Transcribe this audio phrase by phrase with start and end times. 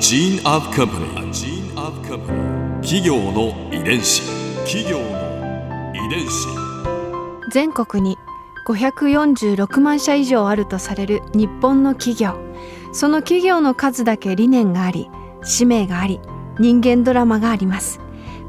[0.00, 1.04] gene of company.
[1.14, 2.80] A gene of company.
[2.80, 4.22] 企業の遺伝子。
[4.64, 7.50] 企業の遺伝子。
[7.52, 8.16] 全国に
[8.66, 12.38] 546万社以上あるとされる日本の企業
[12.92, 15.10] その企業の数だけ理念があり
[15.42, 16.20] 使命があり
[16.58, 18.00] 人間ドラマがあります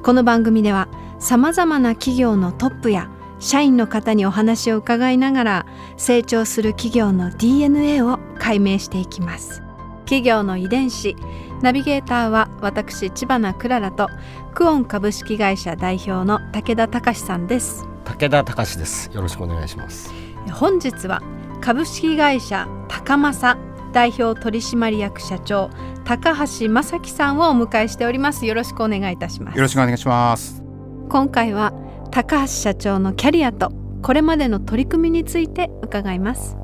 [0.04, 0.88] この番組では
[1.20, 3.10] さまざまな企業のトップや
[3.40, 5.66] 社員の方にお話を伺いながら
[5.98, 9.64] 成長する企業の DNA を解明していきます
[10.12, 11.16] 企業の遺伝子。
[11.62, 14.10] ナビゲーターは私千葉なクララと
[14.54, 17.88] クオン株式会社代表の武田隆さんです。
[18.04, 19.10] 武田隆です。
[19.14, 20.12] よろしくお願いします。
[20.52, 21.22] 本日は
[21.62, 23.58] 株式会社高政
[23.94, 25.70] 代表取締役社長
[26.04, 28.46] 高橋正樹さんをお迎えしております。
[28.46, 29.56] よろしくお願いいたします。
[29.56, 30.62] よろしくお願いします。
[31.08, 31.72] 今回は
[32.12, 36.58] 高橋社長のキャリアとこれまでの取り組みについて伺います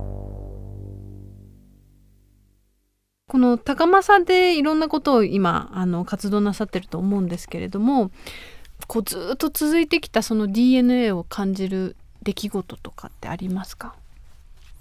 [3.30, 8.10] この高政でいろんなことを今あの活動なさってると思うんですけれども
[8.88, 13.96] こうずっと続いてきたその DNA を感じる出来事とかってありますか？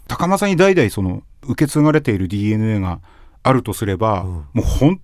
[0.06, 3.00] 高政に代々その受け継がれている DNA が
[3.42, 5.00] あるとすれば、うん、もう本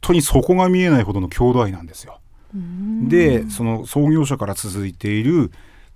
[0.00, 2.20] 当に底が見えないほどの郷土愛なんですよ。
[3.08, 5.50] でその創業者から続いている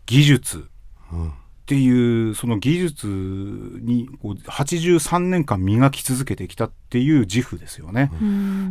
[0.06, 0.68] 技術
[1.68, 8.10] っていうその技術にこう83年間磨き続けてきたっていう自負ですよね。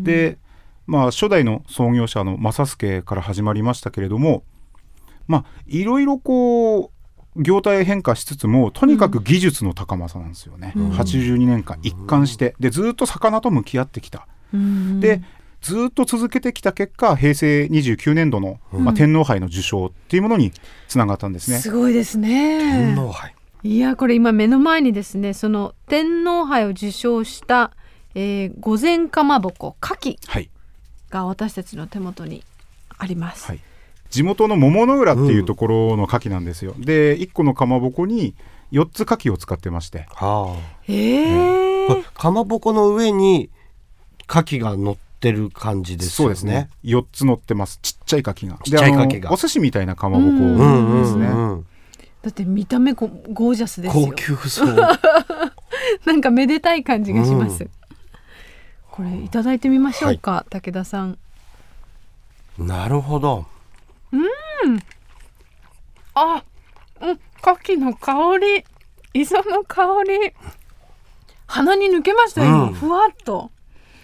[0.01, 0.39] で
[0.87, 4.41] まあ初代の創業者の正助から始まりましたけれども
[5.27, 6.91] まあいろいろこ
[7.35, 12.55] う業態変化しつつもとにかく技術の高政なんですよね、うん、82年間一貫して。
[12.59, 15.21] でずっと魚と向き合ってきた、うん、で
[15.67, 20.53] ずっと続けてきた結果平成29年度の、まあ、天皇杯の受賞っていうものに
[20.87, 21.59] つながったんですね。
[21.59, 27.71] すごいですね天皇杯いやこれ今目の前にですねその天皇杯を受賞した、
[28.15, 30.49] えー、御前かまぼこ牡蠣
[31.09, 32.45] が私たちの手元に
[32.97, 33.45] あります。
[33.47, 33.59] はい、
[34.09, 36.75] 地元の桃の浦っていうところの牡蠣なんですよ。
[36.77, 38.35] うん、で1個のかまぼこに
[38.71, 40.05] 4つ牡蠣を使ってまして。
[40.13, 43.49] はあ、えー、かまぼこの上に
[44.29, 46.69] 牡蠣が乗ってる感じです、ね、そうですね。
[46.83, 47.79] 4つ乗ってます。
[47.81, 48.57] ちっちゃい牡蠣が。
[48.63, 49.31] ちっちゃい牡蠣が。
[49.31, 51.27] お寿司みたいなかまぼこですね。
[52.21, 54.05] だって見た目ゴージャスですよ。
[54.07, 54.75] 高級そう。
[56.05, 57.63] なんかめでたい感じがします。
[57.63, 57.69] うん、
[58.91, 61.17] これいただいてみましょうか、はい、武田さん。
[62.57, 63.45] なるほど。
[64.11, 64.79] うん。
[66.15, 66.43] あ、
[67.01, 68.65] うん、牡蠣の香り、
[69.13, 70.33] 磯の香り。
[71.47, 73.51] 鼻に抜けましたよ、うん、ふわっと。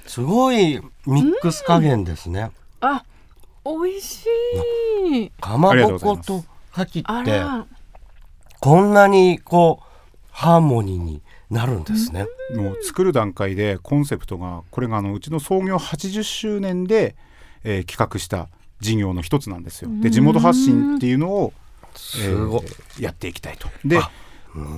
[0.07, 2.51] すごいミックス加減ですね。
[2.81, 3.03] あ、
[3.65, 4.25] 美味し
[5.05, 5.31] い。
[5.39, 6.43] かまぼこと
[6.75, 7.69] 牡蠣って
[8.59, 9.85] こんなにこう
[10.31, 12.25] ハーモニーになるんですね。
[12.55, 17.15] もう作る段階でコンセプトがこれがあのうちの創業80周年で、
[17.63, 18.49] えー、企画した
[18.79, 19.89] 事業の一つなんですよ。
[20.01, 21.53] で地元発信っていうのを、
[22.21, 23.69] えー、やっていきたいと。
[23.85, 23.99] で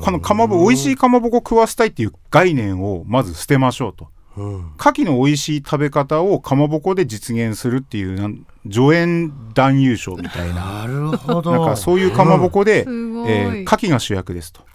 [0.02, 4.10] このかまぼ美味しいかまぼこ食わせたいっていう概念をまず捨てましょうと。
[4.36, 10.84] 牡蠣の美味しい食べ方をかまぼこで実現するっていうなん助演男優賞みたいな。
[10.84, 11.52] なるほど。
[11.52, 12.90] なんかそういうかまぼこで、う
[13.24, 14.66] ん、えー、牡蠣が主役ですと。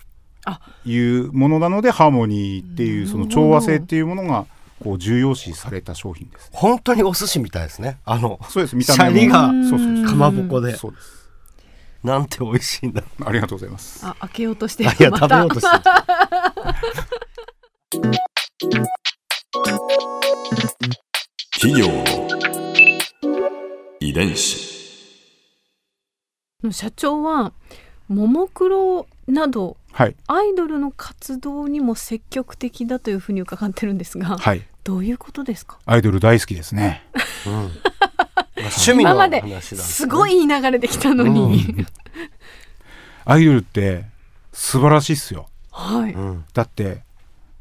[0.85, 4.47] いうものなのでハーモニーっていうその調和性っていうものが
[4.83, 7.99] こう重要視された商品です、ね、本当にお寿司みたいですね。
[8.05, 8.77] あのそうです。
[8.77, 9.53] 見た目が。
[10.09, 10.75] かまぼこで。
[10.77, 11.21] そうです。
[12.03, 13.03] なんて美味しいんだ。
[13.25, 14.01] ありがとうございます。
[14.07, 14.85] あ開けようとして。
[14.85, 15.69] いや食べようとして
[21.63, 21.89] 企業。
[21.89, 22.03] の
[24.01, 24.67] 遺伝子。
[26.71, 27.53] 社長は
[28.09, 35.79] ももクロなど、はい、アイドルの活動にも積極的だというふうに伺ってるんですが、はい、どういうことですか？
[35.85, 37.03] アイドル大好きですね、
[37.47, 37.53] うん、
[38.57, 41.87] 趣味の話だ、ね、すごい流れできたのに、うん、
[43.27, 44.07] アイドルって
[44.55, 46.17] 素晴らしいっすよ、はい、
[46.55, 47.03] だって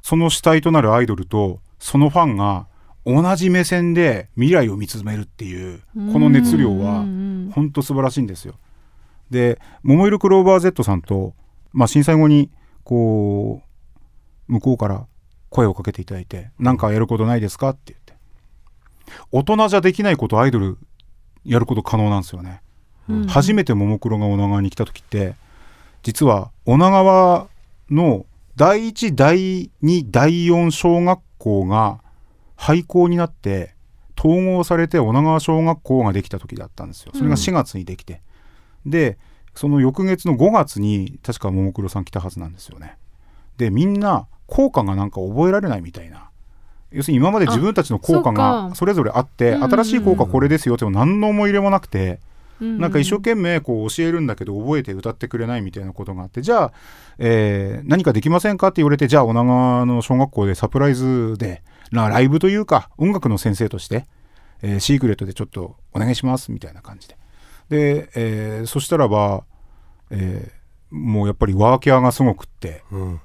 [0.02, 2.69] その主体となるアイドルとそのファンが
[3.12, 5.82] 同じ目線で未来を見つめるっていう
[6.14, 7.06] この熱量は
[7.54, 8.54] 本当素晴らしいんですよ。
[9.32, 11.34] で桃色クローバー Z さんと、
[11.74, 12.52] まあ、震災後に
[12.84, 13.62] こ
[14.48, 15.08] う向こうから
[15.50, 18.14] 声をかけていただいて「何かやることないですか?」って言って
[19.32, 20.78] 大人じゃできないことアイドル
[21.46, 22.62] やること可能なんですよね。
[23.08, 25.34] うん、初めてももクロが女川に来た時って
[26.04, 27.48] 実は女川
[27.90, 32.02] の第1第2第4小学校が
[32.60, 33.74] 廃校になって
[34.20, 37.14] 統合されて女川小学校ができた時だったんですよ。
[37.16, 38.22] それが4月にできて、
[38.86, 39.18] うん、で
[39.56, 42.98] その翌月の5月に確かももクロさん来たはずなんですよね。
[43.58, 46.30] でみんな効果がなんか覚えられないみたいな。
[46.92, 52.20] 要するに今まで自分たちの効果がそれぞれあって新しい効果これですよって何の思い入れもなくて、
[52.60, 56.72] なんか一生懸命こう教えるんだけど覚えて歌ってくれないみたいなことがあってじゃあ、
[57.20, 64.06] えー、何かできませんかって言われてじゃあ女川の小学校でサプライズでライブというか音楽の先生として、
[64.62, 67.18] えー、シークレットでちょっとお願いしますみたいな感じで。
[67.70, 69.44] で、えー、そしたらば、
[70.10, 73.22] えー、もうやっぱりワーキャーがすごくって、うん、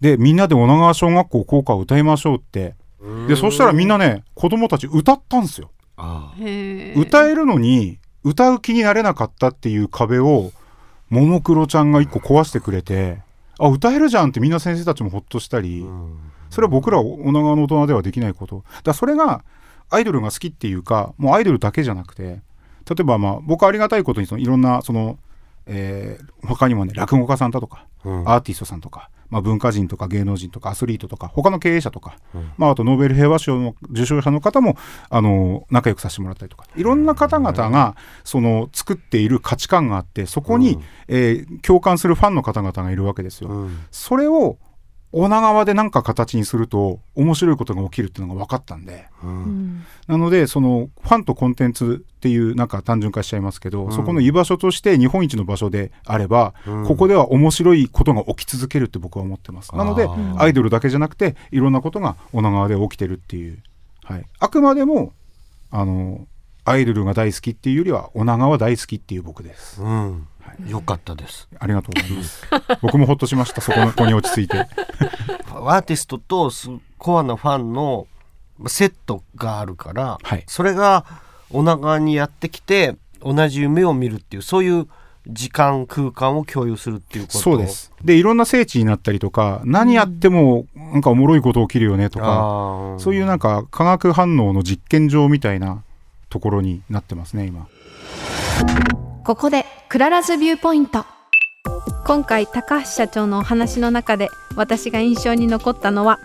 [0.00, 2.74] でみんなで女川小学校校歌を歌いましょうって。
[3.28, 5.70] でそしたらみんなね子供たち歌ったんですよ。
[6.96, 10.52] 歌えるのに歌う気になれなかったっていう壁を
[11.08, 13.22] ももクロちゃんが一個壊してくれて
[13.58, 15.84] あ歌えるじゃんってみんな先生たちもほっとしたり
[16.50, 18.64] それは僕ら女川の大人ではできないこと。
[18.84, 19.44] だそれが
[19.90, 25.18] アイドルが好きっていうかもうアイドルだけじゃなくて例えばまあ僕ありがたいことにそのいろんなその、
[25.66, 34.76] えー、他にもね落語家さんだとか、うん、アーティストさんとかまあ、文化人とか芸能人とかアスリートとか他の経営者とか、うん、まあ、あとノーベル平和賞の受賞者の方も
[35.10, 43.50] あの仲良くさせてもらったりとかいろんな方々がその作っている価値観があってそこに、うん、えー、共感するファンの方々がいるわけですよ。
[43.50, 44.56] うん、それを
[45.12, 59.74] 女川で何か形にすると面白いことが起きるっていうのが分かったんで、うん、なのでそのファンとコンテンツっていうなんか単純化しちゃいますけど、うん、そこの居場所として日本一の場所であれば、うん、ここでは面白いことが起き続けるって僕は思ってます。
[59.74, 63.58] なのでアイドルだけじゃなくていろんなことが女川で起きてるっていう、
[64.04, 65.14] はい、あくまでも
[65.70, 66.26] あの
[66.70, 69.82] アイドルが大好きっていうよりは女川大好きっていう僕です。
[69.82, 70.26] うん
[70.66, 71.46] よかったです。
[71.58, 72.46] ありがとうございます。
[72.80, 73.60] 僕もほっとしました。
[73.60, 74.66] そこの子に落ち着いて。
[75.52, 76.50] アーティストと
[76.96, 78.06] コアなファンの
[78.66, 81.04] セットがあるから、はい、それが
[81.50, 84.88] お腹にやってきて同じ夢を見るっていうそういう
[85.26, 92.40] 時間空間を共有するっていうことそうですでいろんな聖地になったりとか何やってもなんかおもろいこと起きるよねとか、
[92.94, 95.82] うん、そういうなんか化学反応の実験場みたいな
[96.28, 97.68] ところになってますね今。
[99.24, 101.04] ここで Clara's Viewpoint。
[102.06, 106.18] 今回高橋社長のお話の中で私が印象に残ったのは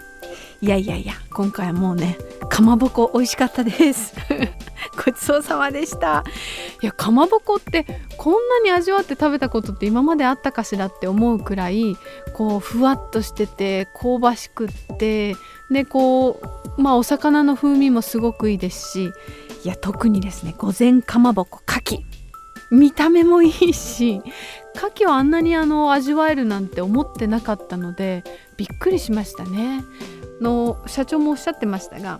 [0.62, 2.18] いやいやいや今回はもうね
[2.50, 4.14] かまぼこ美味しかったです。
[5.06, 6.24] ごちそうさまでした。
[6.82, 7.86] いやかまぼこって
[8.18, 11.98] こんなに味わって食べたことって今まであったかしらって思うくらい
[12.34, 15.36] こうふわっとしてて香ばしくって
[15.72, 16.40] でこ
[16.78, 19.12] うまあお魚の風味もすごくいいですし
[19.64, 22.00] いや特にですね御前かまぼこ牡蠣。
[22.72, 24.22] 見た目もいいし
[24.76, 28.24] 牡蠣をあんなにあの味わえるなんて思ってなかったので
[28.58, 29.84] びっくりしましたね。
[30.42, 32.18] の社長もおっしゃってましたが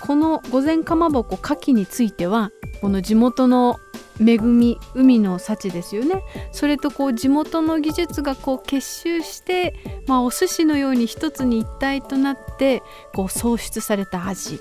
[0.00, 3.78] この御前かまぼこ牡蠣についてはこの地元の
[4.20, 6.22] 恵み海の幸ですよね。
[6.52, 9.74] それとこう地元の技術がこう結集して、
[10.06, 12.82] まあ、お寿司のように一つに一体となって
[13.14, 14.60] こう創出された味。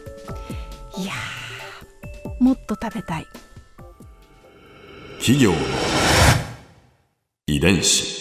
[0.97, 1.13] いや
[2.39, 3.27] もっと食べたい。
[5.19, 5.57] 企業の
[7.47, 8.15] 遺伝子。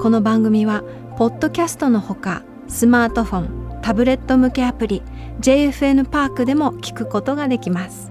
[0.00, 0.84] この番組は
[1.18, 5.02] ポッドキャストのほかスマートフォンタブレット向けアプリ
[5.40, 8.10] JFN パークでも聞くことができます